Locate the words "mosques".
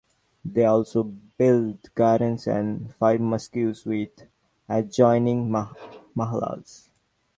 3.21-3.85